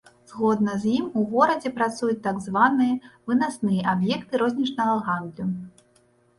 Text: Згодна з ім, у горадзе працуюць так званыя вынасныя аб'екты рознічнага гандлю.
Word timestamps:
Згодна 0.29 0.77
з 0.85 0.93
ім, 0.99 1.05
у 1.21 1.25
горадзе 1.33 1.69
працуюць 1.75 2.17
так 2.25 2.41
званыя 2.47 3.13
вынасныя 3.29 3.87
аб'екты 3.95 4.43
рознічнага 4.47 5.01
гандлю. 5.07 5.51